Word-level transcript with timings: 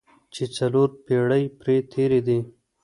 چې 0.33 0.43
څلور 0.55 0.89
پېړۍ 1.05 1.43
پرې 1.59 1.75
تېرې 1.91 2.19
دي. 2.27 2.39